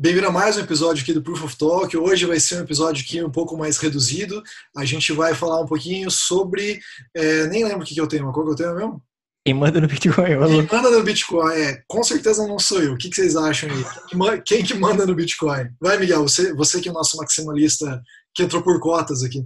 [0.00, 1.96] Bem-vindo a mais um episódio aqui do Proof of Talk.
[1.96, 4.40] Hoje vai ser um episódio aqui um pouco mais reduzido.
[4.76, 6.78] A gente vai falar um pouquinho sobre.
[7.12, 9.02] É, nem lembro o que, que eu tenho, qual que eu tenho mesmo?
[9.44, 10.24] Quem manda no Bitcoin?
[10.24, 11.82] Quem manda no Bitcoin, é.
[11.88, 12.92] Com certeza não sou eu.
[12.92, 14.40] O que, que vocês acham aí?
[14.42, 15.68] Quem que manda no Bitcoin?
[15.80, 18.00] Vai, Miguel, você, você que é o nosso maximalista
[18.32, 19.44] que entrou por cotas aqui.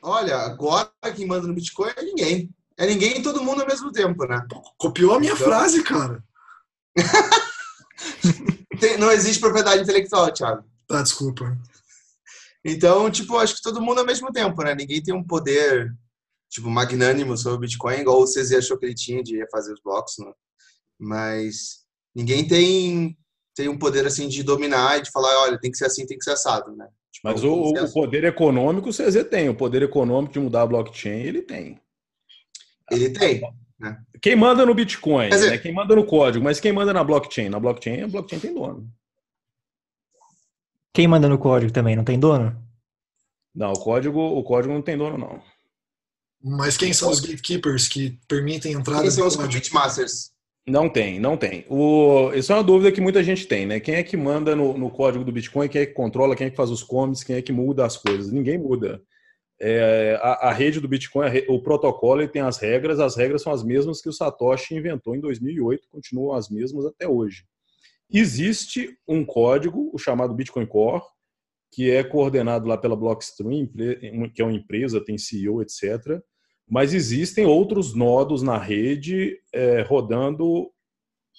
[0.00, 2.50] Olha, agora quem manda no Bitcoin é ninguém.
[2.78, 4.46] É ninguém e todo mundo ao mesmo tempo, né?
[4.78, 5.44] Copiou a minha então...
[5.44, 6.22] frase, cara.
[8.78, 10.64] Tem, não existe propriedade intelectual, Thiago.
[10.86, 11.56] Tá, desculpa.
[12.64, 14.74] Então, tipo, acho que todo mundo ao mesmo tempo, né?
[14.74, 15.92] Ninguém tem um poder,
[16.50, 19.80] tipo, magnânimo sobre o Bitcoin, igual o CZ achou que ele tinha de fazer os
[19.82, 20.32] blocos, né?
[20.98, 23.16] Mas ninguém tem,
[23.54, 26.16] tem um poder, assim, de dominar e de falar, olha, tem que ser assim, tem
[26.16, 26.88] que ser assado, né?
[27.12, 29.48] Tipo, Mas o, o poder econômico o CZ tem.
[29.48, 31.80] O poder econômico de mudar a blockchain, ele tem.
[32.90, 33.40] Ele tem.
[33.78, 34.00] Né?
[34.22, 35.58] Quem manda no Bitcoin, dizer, né?
[35.58, 37.48] quem manda no código, mas quem manda na blockchain?
[37.48, 38.88] Na blockchain, a blockchain tem dono.
[40.92, 42.56] Quem manda no código também, não tem dono?
[43.54, 45.42] Não, o código, o código não tem dono, não.
[46.42, 49.02] Mas quem são os gatekeepers que permitem entrada?
[49.02, 50.34] Quem são os commit-masters?
[50.66, 51.64] Não tem, não tem.
[51.68, 53.80] O, isso é uma dúvida que muita gente tem, né?
[53.80, 56.50] Quem é que manda no, no código do Bitcoin, quem é que controla, quem é
[56.50, 58.32] que faz os commits, quem é que muda as coisas?
[58.32, 59.02] Ninguém muda.
[59.66, 63.50] É, a, a, rede do Bitcoin, o protocolo, ele tem as regras, as regras são
[63.50, 67.46] as mesmas que o Satoshi inventou em 2008, continuam as mesmas até hoje.
[68.12, 71.02] Existe um código, o chamado Bitcoin Core,
[71.72, 73.66] que é coordenado lá pela Blockstream,
[74.34, 76.20] que é uma empresa, tem CEO, etc.
[76.68, 80.70] Mas existem outros nodos na rede é, rodando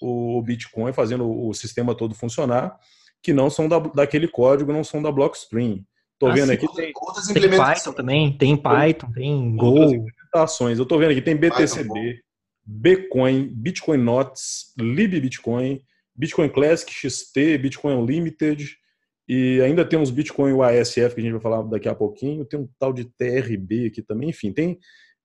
[0.02, 2.76] o Bitcoin, fazendo o sistema todo funcionar,
[3.22, 5.86] que não são da, daquele código, não são da Blockstream.
[6.18, 9.84] Tô vendo aqui tem, outras tem Python também, tem Python, tem Go.
[9.84, 10.80] implementações.
[10.80, 12.22] Eu tô vendo aqui tem BTCB,
[12.66, 15.82] Bitcoin, Bitcoin Notes, LibBitcoin,
[16.16, 18.78] Bitcoin Classic XT, Bitcoin Unlimited
[19.28, 22.46] e ainda tem uns Bitcoin UASF que a gente vai falar daqui a pouquinho.
[22.46, 24.30] Tem um tal de TRB aqui também.
[24.30, 24.80] Enfim, tem,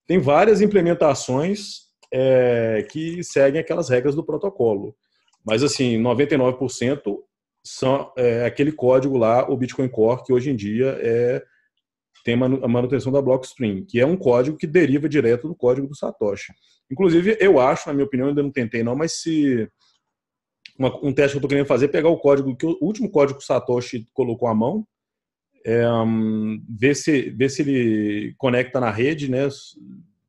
[0.06, 4.96] tem várias implementações é, que seguem aquelas regras do protocolo.
[5.44, 7.18] Mas assim, 99%
[7.64, 11.42] são é, aquele código lá, o Bitcoin Core, que hoje em dia é
[12.24, 15.96] tem a manutenção da Blockstream, que é um código que deriva direto do código do
[15.96, 16.52] Satoshi.
[16.90, 19.66] Inclusive, eu acho, na minha opinião, ainda não tentei não, mas se
[20.78, 23.10] uma, um teste que eu estou querendo fazer é pegar o código, que o último
[23.10, 24.86] código que o Satoshi colocou à mão,
[25.64, 29.48] é, um, ver, se, ver se ele conecta na rede, né?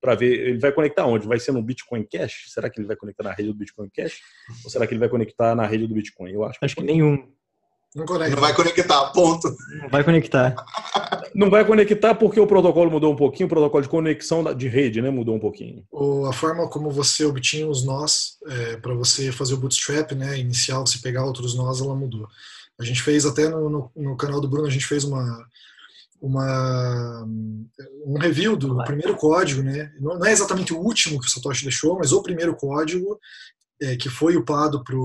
[0.01, 1.27] Para ver, ele vai conectar onde?
[1.27, 2.45] Vai ser no Bitcoin Cash?
[2.47, 4.19] Será que ele vai conectar na rede do Bitcoin Cash?
[4.63, 6.31] Ou será que ele vai conectar na rede do Bitcoin?
[6.31, 7.29] Eu acho que, acho que nenhum.
[7.95, 8.35] Não, conecta.
[8.35, 9.55] não vai conectar, ponto.
[9.81, 10.55] Não vai conectar.
[11.33, 15.01] Não vai conectar porque o protocolo mudou um pouquinho, o protocolo de conexão de rede
[15.01, 15.81] né, mudou um pouquinho.
[15.89, 20.37] O, a forma como você obtinha os nós é, para você fazer o bootstrap né,
[20.37, 22.27] inicial, você pegar outros nós, ela mudou.
[22.77, 25.45] A gente fez até no, no, no canal do Bruno, a gente fez uma,
[26.21, 27.25] uma,
[28.05, 29.91] um review do primeiro código, né?
[29.99, 33.19] Não é exatamente o último que o Satoshi deixou, mas o primeiro código
[33.81, 34.95] é, que foi upado para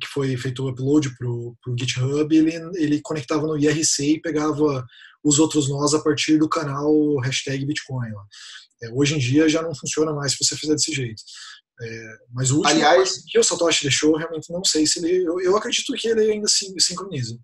[0.00, 4.84] que foi feito o upload para o GitHub, ele, ele conectava no IRC e pegava
[5.22, 8.10] os outros nós a partir do canal hashtag Bitcoin.
[8.82, 11.22] É, hoje em dia já não funciona mais se você fizer desse jeito.
[11.80, 15.24] É, mas o último Aliás, que o Satoshi deixou, realmente não sei se ele.
[15.24, 17.38] Eu, eu acredito que ele ainda se sincroniza.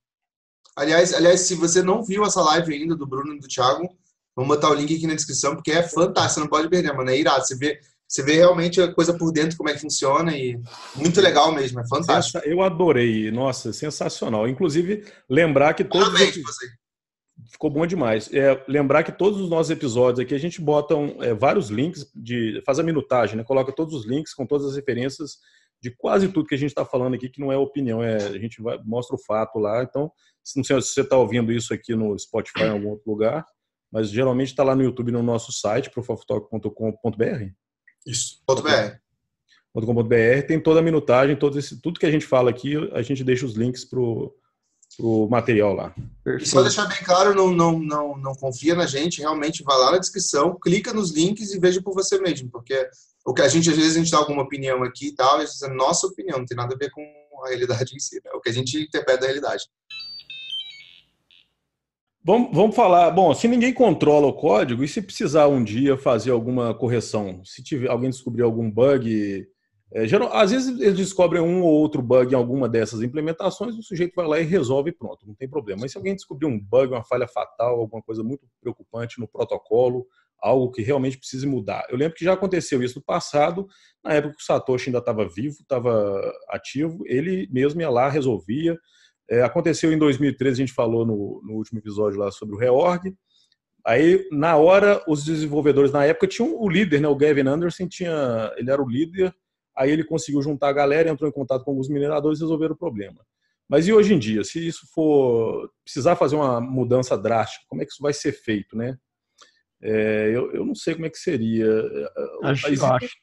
[0.78, 3.88] Aliás, aliás, se você não viu essa live ainda do Bruno e do Thiago,
[4.36, 7.10] vamos botar o link aqui na descrição, porque é fantástico, você não pode perder, mano.
[7.10, 7.44] É irado.
[7.44, 10.56] Você vê, você vê realmente a coisa por dentro, como é que funciona, e
[10.94, 12.38] muito legal mesmo, é fantástico.
[12.46, 14.48] Eu adorei, nossa, sensacional.
[14.48, 16.08] Inclusive, lembrar que todos.
[16.08, 16.66] Parabéns, você.
[17.50, 18.32] Ficou bom demais.
[18.32, 22.06] É, lembrar que todos os nossos episódios aqui a gente bota um, é, vários links,
[22.14, 23.44] de faz a minutagem, né?
[23.44, 25.38] coloca todos os links com todas as referências
[25.80, 28.38] de quase tudo que a gente está falando aqui, que não é opinião, é, a
[28.38, 29.82] gente vai, mostra o fato lá.
[29.82, 30.10] Então,
[30.56, 33.44] não sei se você está ouvindo isso aqui no Spotify em algum outro lugar,
[33.92, 37.52] mas geralmente está lá no YouTube no nosso site, profoftalk.com.br.
[38.06, 38.42] Isso.
[38.46, 38.96] .br.
[39.72, 43.22] .com.br tem toda a minutagem, todo esse, tudo que a gente fala aqui, a gente
[43.22, 44.34] deixa os links pro,
[44.96, 45.94] pro material lá.
[46.26, 49.92] E só deixar bem claro, não, não, não, não confia na gente, realmente vai lá
[49.92, 52.88] na descrição, clica nos links e veja por você mesmo, porque
[53.28, 55.50] o que a gente, às vezes, a gente dá alguma opinião aqui e tal, às
[55.50, 57.02] vezes é nossa opinião, não tem nada a ver com
[57.44, 58.30] a realidade em si, né?
[58.32, 59.64] o que a gente interpreta da realidade.
[62.24, 63.10] Vamos, vamos falar.
[63.10, 67.42] Bom, se ninguém controla o código, e se precisar um dia fazer alguma correção?
[67.44, 69.46] Se tiver, alguém descobrir algum bug.
[69.92, 73.82] É, geral, às vezes eles descobrem um ou outro bug em alguma dessas implementações, o
[73.82, 75.82] sujeito vai lá e resolve e pronto, não tem problema.
[75.82, 80.06] Mas se alguém descobrir um bug, uma falha fatal, alguma coisa muito preocupante no protocolo,
[80.40, 81.86] algo que realmente precise mudar.
[81.88, 83.66] Eu lembro que já aconteceu isso no passado,
[84.04, 88.78] na época que o Satoshi ainda estava vivo, estava ativo, ele mesmo ia lá, resolvia,
[89.30, 93.14] É, aconteceu em 2013, a gente falou no, no último episódio lá sobre o reorg.
[93.84, 97.08] Aí, na hora, os desenvolvedores na época tinham o líder, né?
[97.08, 99.34] O Gavin Anderson tinha, ele era o líder.
[99.76, 102.78] Aí ele conseguiu juntar a galera, entrou em contato com alguns mineradores e resolveram o
[102.78, 103.20] problema.
[103.68, 107.84] Mas e hoje em dia, se isso for precisar fazer uma mudança drástica, como é
[107.84, 108.98] que isso vai ser feito, né?
[109.82, 111.68] É, eu, eu não sei como é que seria.
[112.42, 112.84] Acho, Existe...
[112.84, 113.16] eu acho.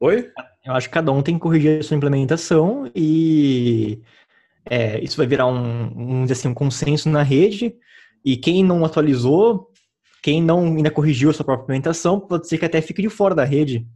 [0.00, 0.30] Oi?
[0.64, 4.02] Eu acho que cada um tem que corrigir a sua implementação e
[4.68, 7.74] é, isso vai virar um, um, assim, um consenso na rede.
[8.24, 9.70] E quem não atualizou,
[10.22, 13.34] quem não ainda corrigiu a sua própria implementação, pode ser que até fique de fora
[13.34, 13.86] da rede.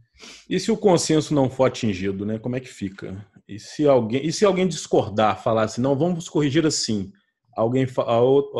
[0.49, 2.39] E se o consenso não for atingido, né?
[2.39, 3.25] Como é que fica?
[3.47, 7.11] E se alguém, e se alguém discordar, falar assim, não, vamos corrigir assim,
[7.55, 7.87] alguém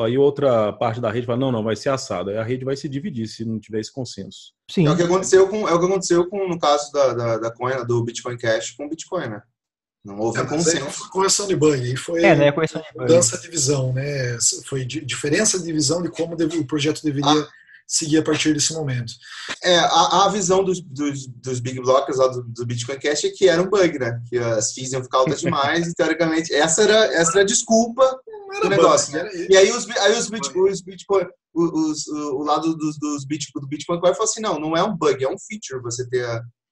[0.04, 2.30] aí outra parte da rede fala, não, não, vai ser assado.
[2.30, 4.54] Aí a rede vai se dividir se não tiver esse consenso.
[4.70, 4.88] Sim.
[4.88, 7.52] É o que aconteceu com, é o que aconteceu com no caso da, da, da
[7.52, 9.42] coin, do Bitcoin Cash com o Bitcoin, né?
[10.04, 10.90] Não houve é, consenso.
[10.90, 12.54] Foi correção de bug, aí foi é, né,
[12.96, 14.38] mudança de visão, né?
[14.66, 17.48] Foi diferença de visão de como o projeto deveria ah
[17.92, 19.14] seguir a partir desse momento.
[19.62, 23.30] É, a, a visão dos, dos, dos, big blockers lá do, do, Bitcoin Cash é
[23.30, 24.22] que era um bug, né?
[24.30, 28.18] Que as fees iam ficar altas demais e, teoricamente, essa era, essa era a desculpa
[28.60, 29.48] do negócio, bug, né?
[29.50, 33.68] E aí os, aí os, Bitcoin, os Bitcoin os, o lado dos, dos Bitcoin, do
[33.68, 36.26] Bitcoin Core falou assim, não, não é um bug, é um feature você ter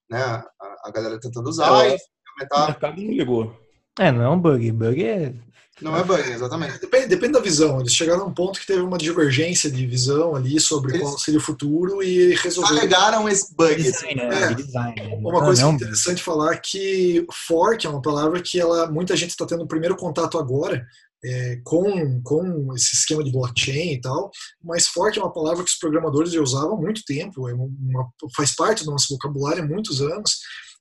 [0.10, 0.44] né, a,
[0.86, 1.98] a galera tentando usar é, e
[2.32, 2.64] aumentar.
[2.64, 3.60] O mercado não ligou.
[4.00, 4.72] É, não é um bug.
[4.72, 5.34] Bug é
[5.82, 6.80] não é bug, exatamente.
[6.80, 7.80] Depende, depende, da visão.
[7.80, 11.18] Eles chegaram a um ponto que teve uma divergência de visão ali sobre Eles qual
[11.18, 12.80] seria o futuro e resolveram.
[12.80, 13.82] Alegaram esse bug.
[13.82, 14.44] Design, assim.
[14.44, 14.54] é.
[14.54, 14.96] Design.
[14.96, 15.16] Né?
[15.22, 19.32] Uma coisa não, é interessante falar que fork é uma palavra que ela, muita gente
[19.32, 20.86] está tendo o primeiro contato agora.
[21.22, 24.32] É, com, com esse esquema de blockchain e tal,
[24.64, 28.10] mas fork é uma palavra que os programadores já usavam há muito tempo, é uma,
[28.34, 30.40] faz parte do nosso vocabulário há muitos anos,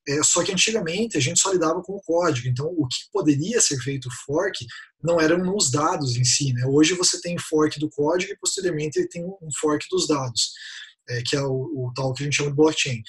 [0.09, 3.61] é, só que antigamente a gente só lidava com o código, então o que poderia
[3.61, 4.65] ser feito fork
[5.03, 6.53] não eram os dados em si.
[6.55, 6.65] Né?
[6.67, 10.53] Hoje você tem fork do código e posteriormente tem um fork dos dados,
[11.09, 13.03] é, que é o, o, tal que a gente chama de blockchain.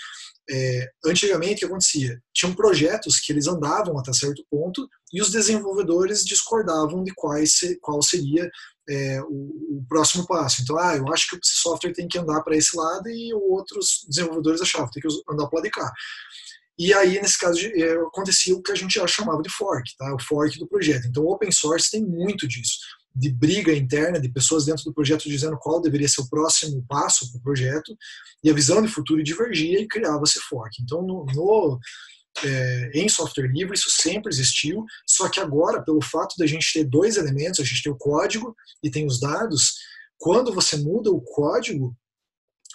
[0.52, 2.20] É, antigamente o que acontecia?
[2.34, 8.02] Tinham projetos que eles andavam até certo ponto e os desenvolvedores discordavam de quais, qual
[8.02, 8.50] seria
[8.90, 9.28] é, o,
[9.78, 10.64] o, próximo passo.
[10.64, 14.04] Então, ah, eu acho que o software tem que andar para esse lado e outros
[14.08, 15.94] desenvolvedores achavam que tem que andar para o lado de cá.
[16.80, 20.16] E aí, nesse caso, é, acontecia o que a gente já chamava de fork, tá?
[20.16, 21.08] o fork do projeto.
[21.08, 22.78] Então, o open source tem muito disso,
[23.14, 27.30] de briga interna, de pessoas dentro do projeto dizendo qual deveria ser o próximo passo
[27.30, 27.98] para o projeto,
[28.42, 30.82] e a visão de futuro divergia e criava-se fork.
[30.82, 31.80] Então, no, no
[32.46, 36.86] é, em software livre isso sempre existiu, só que agora, pelo fato da gente ter
[36.86, 39.74] dois elementos, a gente tem o código e tem os dados,
[40.18, 41.94] quando você muda o código,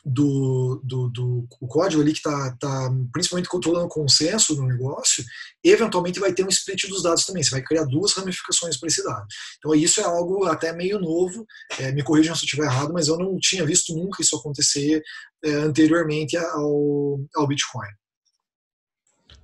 [0.04, 5.24] do, do, do código ali que está tá principalmente controlando o consenso no negócio,
[5.64, 7.42] eventualmente vai ter um split dos dados também.
[7.42, 9.24] Você vai criar duas ramificações para esse dado.
[9.58, 11.46] Então isso é algo até meio novo.
[11.78, 15.02] É, me corrijam se eu estiver errado, mas eu não tinha visto nunca isso acontecer
[15.42, 17.88] é, anteriormente ao, ao Bitcoin.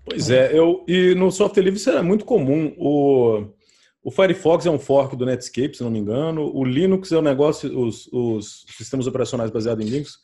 [0.04, 2.74] Pois é, eu, e no software livre isso era muito comum.
[2.76, 3.46] O,
[4.02, 6.54] o Firefox é um fork do Netscape, se não me engano.
[6.54, 10.18] O Linux é um negócio, os, os sistemas operacionais baseados em Linux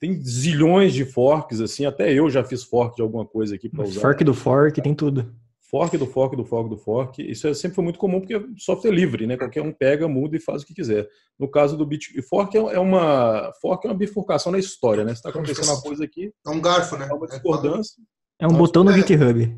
[0.00, 3.84] tem zilhões de forks, assim, até eu já fiz fork de alguma coisa aqui para
[3.84, 4.00] usar.
[4.00, 5.30] Fork do fork, tem tudo.
[5.70, 7.22] Fork do fork do fork do fork.
[7.22, 9.36] Isso é, sempre foi muito comum porque software é livre, né?
[9.36, 11.06] Qualquer um pega, muda e faz o que quiser.
[11.38, 15.10] No caso do Bitcoin, fork é, é uma fork é uma bifurcação na história, né?
[15.10, 17.06] Se está acontecendo uma coisa aqui, é um garfo, né?
[17.08, 18.02] É uma discordância.
[18.40, 19.54] É um botão no GitHub.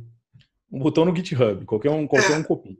[0.71, 1.64] Um botão no GitHub.
[1.64, 2.76] Qualquer um, qualquer um copia.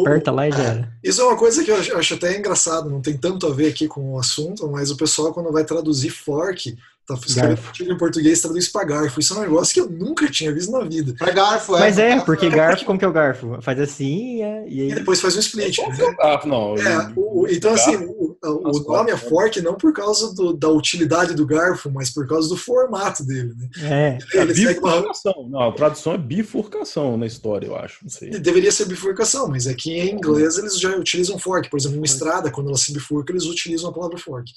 [0.00, 0.92] Aperta lá e já era.
[1.02, 3.88] Isso é uma coisa que eu acho até engraçado, não tem tanto a ver aqui
[3.88, 6.76] com o assunto, mas o pessoal, quando vai traduzir fork,
[7.06, 7.60] Tá escrevendo
[7.94, 9.20] em português, traduz pra garfo.
[9.20, 11.14] Isso é um negócio que eu nunca tinha visto na vida.
[11.16, 11.80] Pra garfo, é.
[11.80, 13.58] Mas é, porque garfo, como que é o garfo?
[13.62, 14.90] Faz assim é, e, aí...
[14.90, 15.78] e depois faz um split.
[15.78, 16.16] É, né?
[16.20, 16.74] Ah, não.
[16.76, 21.32] É, o, então, assim, o, o nome é fork não por causa do, da utilidade
[21.32, 23.54] do garfo, mas por causa do formato dele.
[23.54, 23.68] Né?
[23.82, 24.38] É.
[24.38, 25.32] Ele, ele é bifurcação.
[25.36, 25.48] Uma...
[25.48, 27.98] Não, a tradução é bifurcação na história, eu acho.
[28.02, 28.30] Não sei.
[28.30, 31.70] Deveria ser bifurcação, mas aqui em inglês eles já utilizam fork.
[31.70, 34.50] Por exemplo, uma estrada, quando ela se bifurca, eles utilizam a palavra fork.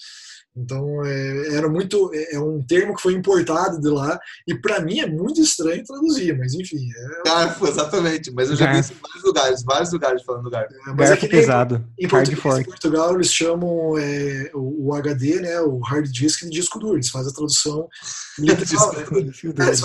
[0.62, 2.12] Então, é, era muito.
[2.14, 5.84] É, é um termo que foi importado de lá, e para mim é muito estranho
[5.84, 6.88] traduzir, mas enfim.
[6.90, 7.30] É...
[7.30, 8.32] Garfo, exatamente.
[8.32, 10.74] Mas eu já vi isso em vários lugares, vários lugares falando garfo.
[10.74, 11.86] É, mas garfo é pesado.
[11.98, 16.50] Em, português, em Portugal, eles chamam é, o, o, HD, né, o hard disk, de
[16.50, 16.96] disco duro.
[16.96, 17.88] Eles fazem a tradução
[18.38, 18.94] literal.
[18.94, 19.06] né?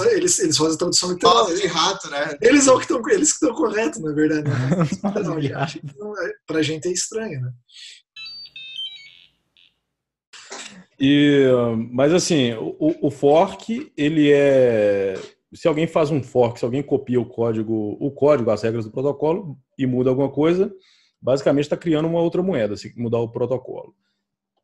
[0.06, 1.54] É, eles, eles fazem a tradução literal.
[1.54, 2.36] de rato, né?
[2.40, 4.48] Eles são que estão eles que estão corretos, na verdade.
[4.48, 5.84] Né?
[5.98, 7.52] não, é, pra gente é estranho, né?
[11.06, 11.44] E,
[11.90, 15.12] mas assim, o, o, fork, ele é.
[15.52, 18.90] Se alguém faz um fork, se alguém copia o código, o código, as regras do
[18.90, 20.72] protocolo e muda alguma coisa,
[21.20, 23.94] basicamente está criando uma outra moeda, se mudar o protocolo.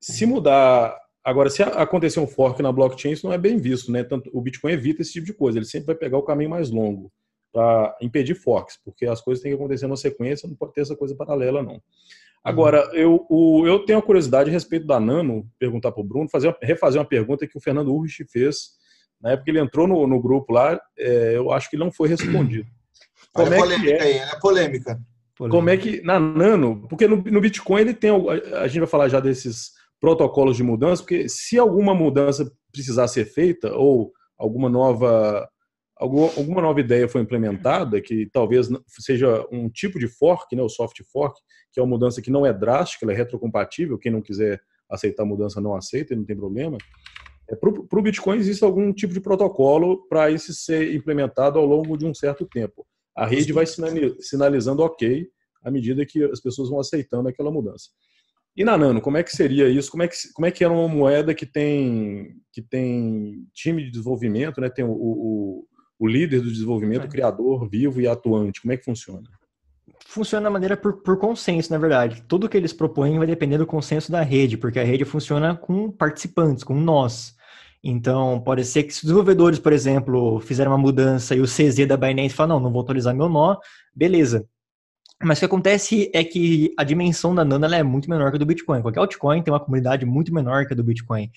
[0.01, 0.99] Se mudar.
[1.23, 4.03] Agora, se acontecer um fork na blockchain, isso não é bem visto, né?
[4.03, 6.71] Tanto, o Bitcoin evita esse tipo de coisa, ele sempre vai pegar o caminho mais
[6.71, 7.13] longo
[7.53, 10.97] para impedir forks, porque as coisas têm que acontecer na sequência, não pode ter essa
[10.97, 11.83] coisa paralela, não.
[12.43, 12.95] Agora, uhum.
[12.95, 16.57] eu, o, eu tenho a curiosidade a respeito da Nano, perguntar para o Bruno, fazer,
[16.63, 18.71] refazer uma pergunta que o Fernando Urrich fez.
[19.21, 22.09] Na época que ele entrou no, no grupo lá, é, eu acho que não foi
[22.09, 22.69] respondido.
[23.33, 24.03] Como é, é polêmica é?
[24.03, 25.01] aí, é polêmica.
[25.37, 29.09] Como é que na Nano, porque no, no Bitcoin ele tem, a gente vai falar
[29.09, 35.49] já desses protocolos de mudança, porque se alguma mudança precisar ser feita ou alguma nova
[36.01, 41.01] alguma nova ideia foi implementada que talvez seja um tipo de fork, né, o soft
[41.13, 41.39] fork,
[41.71, 45.23] que é uma mudança que não é drástica, ela é retrocompatível, quem não quiser aceitar
[45.23, 46.79] a mudança não aceita, não tem problema.
[47.49, 51.97] É, para o Bitcoin existe algum tipo de protocolo para isso ser implementado ao longo
[51.97, 52.87] de um certo tempo.
[53.15, 55.29] A rede vai sinalizando ok
[55.63, 57.91] à medida que as pessoas vão aceitando aquela mudança.
[58.57, 59.91] E na Nano, como é que seria isso?
[59.91, 63.91] Como é que, como é que era uma moeda que tem, que tem time de
[63.91, 64.69] desenvolvimento, né?
[64.69, 65.67] tem o, o,
[66.01, 68.63] o líder do desenvolvimento, o criador vivo e atuante?
[68.63, 69.29] Como é que funciona?
[70.07, 72.25] Funciona da maneira por, por consenso, na verdade.
[72.27, 75.91] Tudo que eles propõem vai depender do consenso da rede, porque a rede funciona com
[75.91, 77.35] participantes, com nós.
[77.85, 81.87] Então, pode ser que se os desenvolvedores, por exemplo, fizerem uma mudança e o CZ
[81.87, 83.57] da Binance fala, não, não vou atualizar meu nó,
[83.95, 84.47] beleza.
[85.23, 88.39] Mas o que acontece é que a dimensão da Nano é muito menor que a
[88.39, 88.81] do Bitcoin.
[88.81, 91.31] Qualquer altcoin tem uma comunidade muito menor que a do Bitcoin.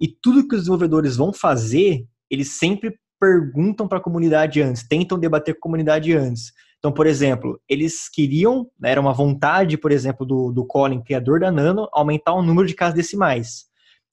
[0.00, 5.18] E tudo que os desenvolvedores vão fazer, eles sempre perguntam para a comunidade antes, tentam
[5.18, 6.52] debater com a comunidade antes.
[6.78, 11.40] Então, por exemplo, eles queriam, né, era uma vontade, por exemplo, do, do Colin, criador
[11.40, 13.64] da Nano, aumentar o número de casas decimais.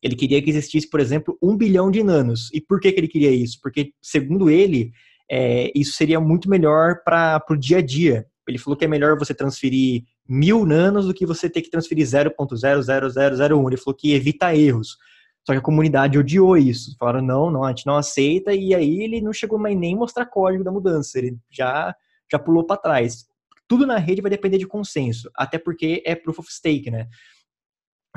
[0.02, 2.50] Ele queria que existisse, por exemplo, um bilhão de nanos.
[2.54, 3.60] E por que, que ele queria isso?
[3.62, 4.92] Porque, segundo ele,
[5.30, 8.26] é, isso seria muito melhor para o dia a dia.
[8.48, 12.06] Ele falou que é melhor você transferir mil nanos do que você ter que transferir
[12.06, 13.68] 0.00001.
[13.68, 14.98] Ele falou que evita erros.
[15.46, 16.96] Só que a comunidade odiou isso.
[17.00, 18.54] Falaram, não, não, a gente não aceita.
[18.54, 21.18] E aí ele não chegou mais nem mostrar código da mudança.
[21.18, 21.96] Ele já,
[22.32, 23.26] já pulou para trás.
[23.68, 25.30] Tudo na rede vai depender de consenso.
[25.36, 27.08] Até porque é proof of stake, né?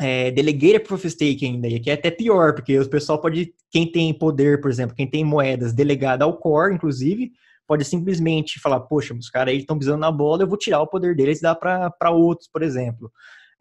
[0.01, 3.55] é, delegated proof of stake ainda, e aqui é até pior, porque o pessoal pode,
[3.71, 7.33] quem tem poder, por exemplo, quem tem moedas delegada ao core, inclusive,
[7.67, 10.87] pode simplesmente falar, poxa, os caras aí estão pisando na bola, eu vou tirar o
[10.87, 13.11] poder deles e dar para outros, por exemplo.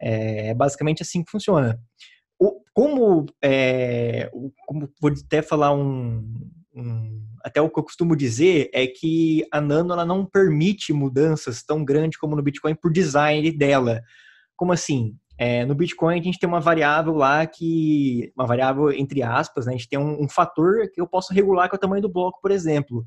[0.00, 1.78] É, é basicamente assim que funciona.
[2.38, 4.30] O, como, é,
[4.66, 6.22] como vou até falar um,
[6.74, 11.62] um, até o que eu costumo dizer é que a Nano ela não permite mudanças
[11.62, 14.02] tão grandes como no Bitcoin por design dela.
[14.56, 15.16] Como assim?
[15.36, 19.72] É, no Bitcoin a gente tem uma variável lá que, uma variável entre aspas, né,
[19.72, 22.08] a gente tem um, um fator que eu posso regular que é o tamanho do
[22.08, 23.04] bloco, por exemplo.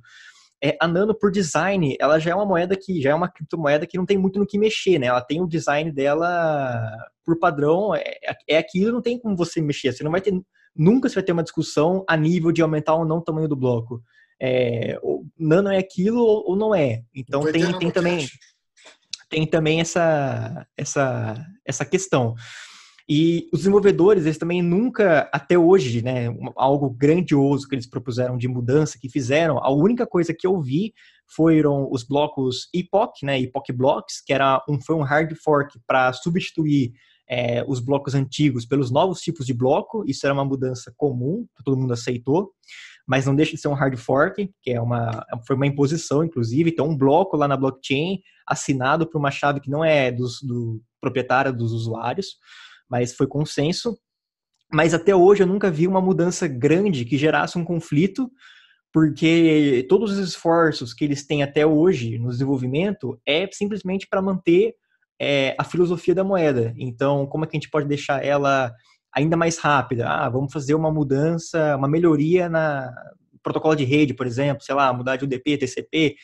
[0.64, 3.86] É, a Nano, por design, ela já é uma moeda que já é uma criptomoeda
[3.86, 5.08] que não tem muito no que mexer, né?
[5.08, 6.90] Ela tem o design dela
[7.24, 9.94] por padrão, é, é aquilo, não tem como você mexer.
[9.94, 10.34] Você não vai ter,
[10.76, 13.56] nunca você vai ter uma discussão a nível de aumentar ou não o tamanho do
[13.56, 14.02] bloco.
[14.42, 15.00] É,
[15.38, 17.04] Nano é aquilo ou, não é.
[17.14, 18.28] Então tem, tem também
[19.30, 22.34] tem também essa, essa, essa questão.
[23.10, 28.48] E os desenvolvedores, eles também nunca, até hoje, né, algo grandioso que eles propuseram de
[28.48, 30.94] mudança, que fizeram, a única coisa que eu vi
[31.26, 36.12] foram os blocos Epoch, né, Epoch Blocks, que era um, foi um hard fork para
[36.12, 36.92] substituir
[37.30, 41.78] é, os blocos antigos pelos novos tipos de bloco, isso era uma mudança comum, todo
[41.78, 42.52] mundo aceitou
[43.08, 46.72] mas não deixa de ser um hard fork, que é uma, foi uma imposição, inclusive,
[46.72, 50.82] então um bloco lá na blockchain assinado por uma chave que não é dos, do
[51.00, 52.36] proprietário dos usuários,
[52.90, 53.98] mas foi consenso.
[54.72, 58.30] Mas até hoje eu nunca vi uma mudança grande que gerasse um conflito,
[58.92, 64.74] porque todos os esforços que eles têm até hoje no desenvolvimento é simplesmente para manter
[65.20, 66.74] é, a filosofia da moeda.
[66.78, 68.74] Então, como é que a gente pode deixar ela
[69.18, 70.08] ainda mais rápida.
[70.08, 72.94] Ah, vamos fazer uma mudança, uma melhoria na
[73.42, 76.16] protocolo de rede, por exemplo, sei lá, mudar de UDP, TCP,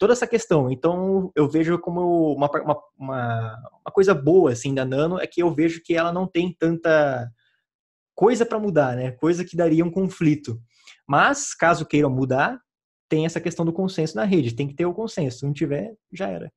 [0.00, 0.70] toda essa questão.
[0.70, 5.54] Então, eu vejo como uma, uma, uma, coisa boa, assim, da Nano, é que eu
[5.54, 7.30] vejo que ela não tem tanta
[8.14, 9.12] coisa para mudar, né?
[9.12, 10.58] Coisa que daria um conflito.
[11.06, 12.58] Mas, caso queiram mudar,
[13.10, 14.54] tem essa questão do consenso na rede.
[14.54, 15.40] Tem que ter o consenso.
[15.40, 16.50] Se não tiver, já era.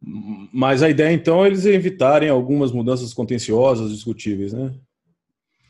[0.00, 4.74] Mas a ideia, então, é eles evitarem algumas mudanças contenciosas discutíveis, né?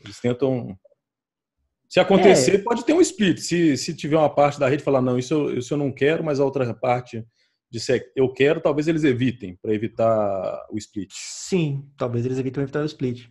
[0.01, 0.79] Eles tentam.
[1.91, 2.57] Se acontecer, é.
[2.59, 3.39] pode ter um split.
[3.39, 6.23] Se, se tiver uma parte da rede falar, não, isso eu, isso eu não quero,
[6.23, 7.21] mas a outra parte
[7.69, 11.11] disser eu quero, talvez eles evitem, para evitar o split.
[11.13, 13.27] Sim, talvez eles evitem evitar o split.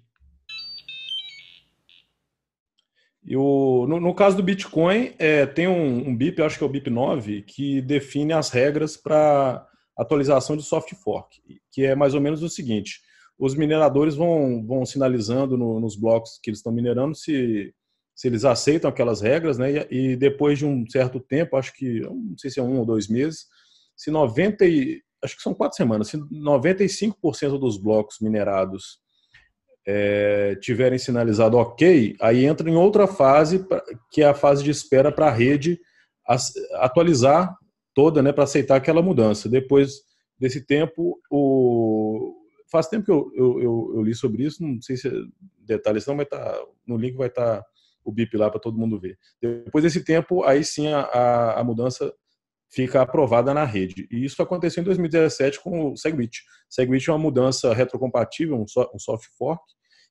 [3.24, 6.66] E o, no, no caso do Bitcoin, é, tem um, um BIP, acho que é
[6.66, 11.40] o BIP 9, que define as regras para atualização de soft fork,
[11.72, 13.00] que é mais ou menos o seguinte:
[13.38, 17.74] os mineradores vão, vão sinalizando no, nos blocos que eles estão minerando se,
[18.20, 19.86] se eles aceitam aquelas regras, né?
[19.90, 23.08] E, depois de um certo tempo, acho que não sei se é um ou dois
[23.08, 23.46] meses,
[23.96, 28.98] se 90 e, acho que são quatro semanas, se 95% dos blocos minerados
[29.88, 33.66] é, tiverem sinalizado ok, aí entra em outra fase,
[34.12, 35.80] que é a fase de espera para a rede
[36.74, 37.56] atualizar
[37.94, 39.48] toda, né, para aceitar aquela mudança.
[39.48, 39.94] Depois
[40.38, 42.34] desse tempo, o...
[42.70, 45.12] faz tempo que eu, eu, eu, eu li sobre isso, não sei se é
[45.58, 47.69] detalhes não, mas tá, no link vai estar tá
[48.04, 49.18] o BIP lá para todo mundo ver.
[49.40, 52.12] Depois desse tempo, aí sim a, a mudança
[52.72, 54.06] fica aprovada na rede.
[54.10, 56.42] E isso aconteceu em 2017 com o Segwit.
[56.68, 59.62] Segwit é uma mudança retrocompatível, um, so, um soft fork.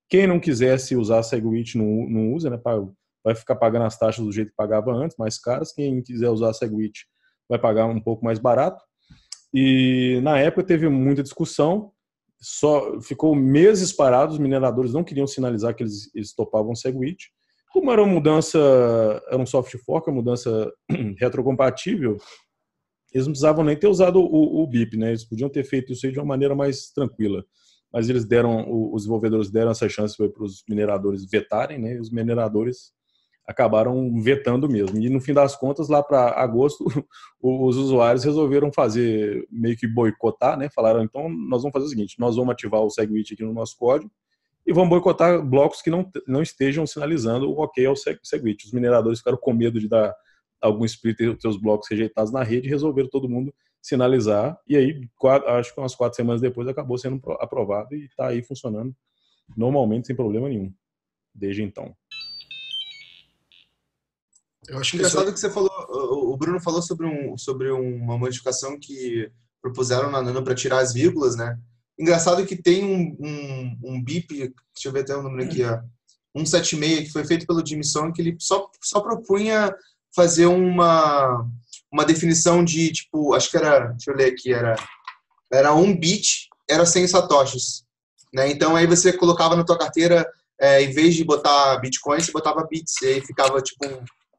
[0.10, 2.60] Quem não quisesse usar Segwit não, não usa, né?
[3.24, 5.72] Vai ficar pagando as taxas do jeito que pagava antes, mais caras.
[5.72, 7.06] Quem quiser usar Segwit
[7.48, 8.84] vai pagar um pouco mais barato.
[9.54, 11.92] E na época teve muita discussão,
[12.42, 17.32] só ficou meses parados, os mineradores não queriam sinalizar que eles, eles topavam Segwit.
[17.72, 18.60] Como era uma mudança,
[19.28, 20.72] era um soft fork, uma mudança
[21.20, 22.18] retrocompatível,
[23.14, 25.10] eles não precisavam nem ter usado o, o BIP, né?
[25.10, 27.44] Eles podiam ter feito isso aí de uma maneira mais tranquila.
[27.92, 31.94] Mas eles deram, os desenvolvedores deram essa chance para os mineradores vetarem, né?
[31.94, 32.92] E os mineradores
[33.48, 35.00] acabaram vetando mesmo.
[35.00, 36.86] E no fim das contas, lá para agosto,
[37.42, 40.70] os usuários resolveram fazer meio que boicotar, né?
[40.70, 43.76] Falaram, então nós vamos fazer o seguinte: nós vamos ativar o SegWit aqui no nosso
[43.76, 44.12] código
[44.70, 48.68] e vamos boicotar blocos que não, não estejam sinalizando o ok ao SegWit.
[48.68, 50.16] Os mineradores ficaram com medo de dar
[50.62, 55.50] algum split dos seus blocos rejeitados na rede, resolveram todo mundo sinalizar, e aí, quatro,
[55.50, 58.94] acho que umas quatro semanas depois, acabou sendo aprovado e está aí funcionando
[59.58, 60.72] normalmente sem problema nenhum,
[61.34, 61.96] desde então.
[64.68, 65.72] Eu acho engraçado que você falou,
[66.32, 69.32] o Bruno falou sobre, um, sobre uma modificação que
[69.64, 71.58] propuseram na Nano para tirar as vírgulas, né?
[72.00, 74.54] Engraçado que tem um, um, um BIP, deixa
[74.86, 75.80] eu ver até o número aqui, ó,
[76.38, 79.76] 176, que foi feito pelo Jimmy Song, que ele só, só propunha
[80.16, 81.46] fazer uma,
[81.92, 84.76] uma definição de, tipo, acho que era, deixa eu ler aqui, era,
[85.52, 87.84] era um bit, era 100 satoshis.
[88.34, 88.50] Né?
[88.50, 90.26] Então, aí você colocava na tua carteira,
[90.60, 93.86] é, em vez de botar Bitcoin, você botava bits, e aí ficava, tipo,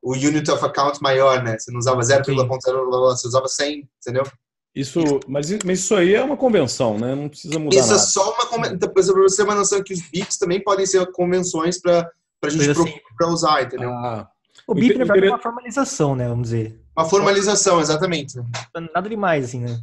[0.02, 1.58] o unit of account maior, né?
[1.58, 4.24] Você não usava 0,0, você usava 100, entendeu?
[4.74, 7.14] Isso, mas, mas isso aí é uma convenção, né?
[7.14, 8.02] Não precisa mudar Isso é nada.
[8.02, 8.78] é só uma convenção.
[8.78, 12.08] Para você ter uma noção que os bits também podem ser convenções para
[12.44, 13.90] a gente assim, para usar, entendeu?
[13.90, 14.28] Ah,
[14.68, 16.28] o BIP, na verdade, é uma formalização, né?
[16.28, 16.80] Vamos dizer.
[16.96, 18.40] Uma formalização, exatamente.
[18.94, 19.80] Nada demais, assim, né?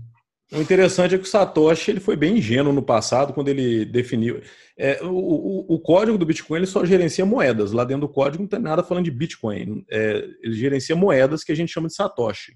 [0.54, 4.42] O interessante é que o Satoshi ele foi bem ingênuo no passado quando ele definiu.
[4.78, 7.74] É, o, o, o, código do Bitcoin ele só gerencia moedas.
[7.74, 9.84] Lá dentro do código não tem nada falando de Bitcoin.
[9.92, 12.54] É, ele gerencia moedas que a gente chama de Satoshi.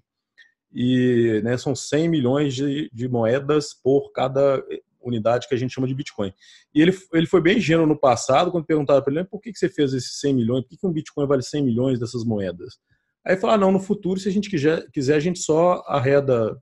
[0.73, 4.63] E né, são 100 milhões de, de moedas por cada
[5.01, 6.31] unidade que a gente chama de Bitcoin.
[6.73, 9.59] E ele, ele foi bem ingênuo no passado, quando perguntaram para ele por que, que
[9.59, 12.77] você fez esses 100 milhões, por que, que um Bitcoin vale 100 milhões dessas moedas?
[13.25, 16.57] Aí falou, ah, não, no futuro, se a gente quiser, quiser a gente só arreda,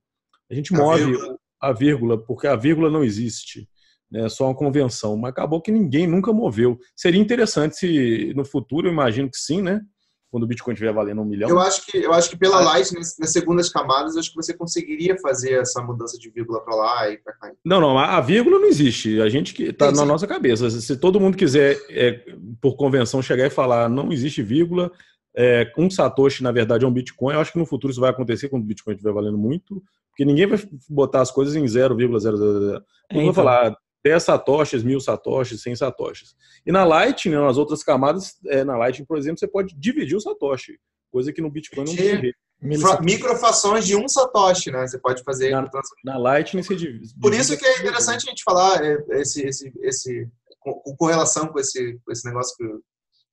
[0.49, 1.37] a gente a move vírgula.
[1.61, 3.67] a vírgula, porque a vírgula não existe.
[4.11, 6.79] Né, é só uma convenção, mas acabou que ninguém nunca moveu.
[6.95, 9.81] Seria interessante se no futuro, eu imagino que sim, né?
[10.31, 11.49] Quando o Bitcoin estiver valendo um milhão?
[11.49, 14.53] Eu acho que, eu acho que pela Light, nas, nas segundas camadas, acho que você
[14.53, 17.51] conseguiria fazer essa mudança de vírgula para lá e para cá.
[17.65, 19.21] Não, não, a vírgula não existe.
[19.21, 20.69] A gente que está na nossa cabeça.
[20.69, 22.23] Se todo mundo quiser, é,
[22.61, 24.91] por convenção, chegar e falar não existe vírgula,
[25.35, 28.09] é, um Satoshi, na verdade, é um Bitcoin, eu acho que no futuro isso vai
[28.09, 32.17] acontecer quando o Bitcoin estiver valendo muito, porque ninguém vai botar as coisas em 0,000.
[32.17, 33.23] É, então.
[33.23, 36.35] Vou falar 10 satoshis, 1000 satoshis, 100 satoshis.
[36.65, 40.21] E na Lightning, nas outras camadas, é, na Lightning, por exemplo, você pode dividir o
[40.21, 40.79] satoshi,
[41.11, 42.37] coisa que no Bitcoin não tem jeito.
[43.01, 44.85] Microfrações de um satoshi, né?
[44.85, 45.51] Você pode fazer.
[45.51, 45.69] Na,
[46.03, 47.13] na Lightning você divide.
[47.19, 50.27] Por isso que é interessante a gente falar é, esse, esse, esse,
[50.59, 52.65] com, com relação com esse, com esse negócio que,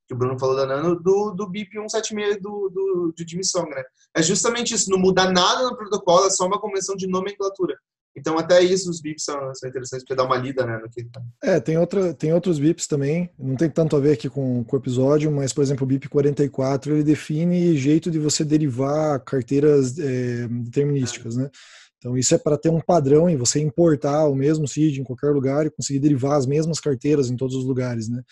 [0.07, 3.69] que o Bruno falou da Nano, do, do BIP 176 do, do, do Jimmy Song,
[3.69, 3.83] né?
[4.15, 7.77] É justamente isso, não muda nada no protocolo, é só uma convenção de nomenclatura.
[8.17, 11.05] Então, até isso, os bips são, são interessantes para dar uma lida né, no que
[11.05, 11.21] tá.
[11.43, 14.77] É, tem, outra, tem outros bips também, não tem tanto a ver aqui com, com
[14.77, 19.99] o episódio, mas, por exemplo, o BIP 44, ele define jeito de você derivar carteiras
[19.99, 21.43] é, determinísticas, é.
[21.43, 21.51] né?
[21.99, 25.31] Então, isso é para ter um padrão e você importar o mesmo seed em qualquer
[25.31, 28.23] lugar e conseguir derivar as mesmas carteiras em todos os lugares, né?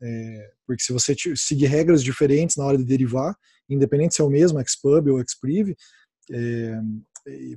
[0.00, 3.34] É, porque se você seguir regras diferentes na hora de derivar,
[3.68, 5.74] independente se é o mesmo Xpub ou Xpriv,
[6.30, 6.80] é,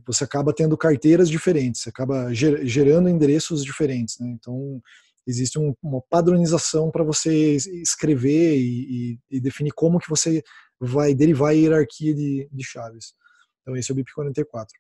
[0.06, 4.20] você acaba tendo carteiras diferentes, você acaba gerando endereços diferentes.
[4.20, 4.30] Né?
[4.30, 4.82] Então,
[5.28, 10.44] existe um, uma padronização para você escrever e, e, e, definir como que você
[10.80, 13.14] vai derivar a hierarquia de, de chaves.
[13.62, 14.74] Então, esse é o BIP 44.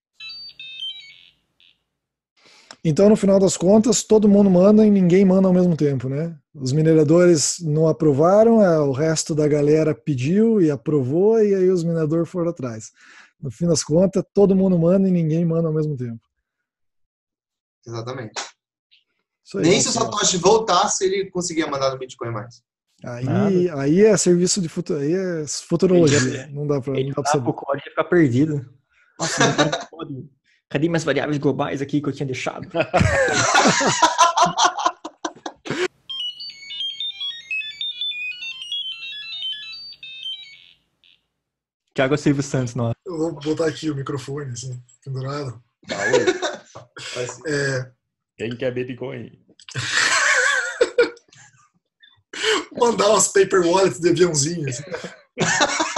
[2.83, 6.35] Então, no final das contas, todo mundo manda e ninguém manda ao mesmo tempo, né?
[6.53, 11.83] Os mineradores não aprovaram, é, o resto da galera pediu e aprovou, e aí os
[11.83, 12.91] mineradores foram atrás.
[13.41, 16.19] No fim das contas, todo mundo manda e ninguém manda ao mesmo tempo.
[17.85, 18.33] Exatamente.
[19.55, 20.13] Aí, Nem se o Marcelo.
[20.13, 22.61] Satoshi voltasse, ele conseguia mandar no Bitcoin mais.
[23.03, 26.47] Aí, aí é serviço de futuro, aí é futurologia.
[26.51, 27.49] Não dá pra, não Ele dá pra saber.
[27.49, 28.63] o código ia ficar perdido.
[29.19, 30.29] Nossa, não
[30.69, 32.67] cadê minhas variáveis globais aqui que eu tinha deixado?
[41.93, 42.91] Thiago Silvio Santos, não.
[43.05, 45.61] Eu vou botar aqui o microfone, assim, pendurado.
[45.91, 46.61] Aô,
[47.47, 47.91] É,
[48.37, 49.31] Quem quer Bitcoin?
[52.77, 54.69] mandar umas paper wallets de aviãozinho.
[54.69, 54.83] assim.